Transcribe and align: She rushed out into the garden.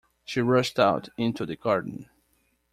She 0.25 0.41
rushed 0.41 0.79
out 0.79 1.09
into 1.15 1.45
the 1.45 1.55
garden. 1.55 2.09